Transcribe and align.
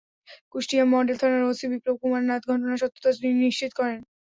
Kushtia 0.51 0.85
model 0.93 1.15
থানার 1.21 1.43
OC 1.49 1.65
Biplob 1.71 1.95
Kumar 2.01 2.23
Nath 2.25 2.41
ঘটনার 2.49 2.81
সত্যতা 2.81 3.09
নিশ্চিত 3.41 3.71
করেন। 3.79 3.99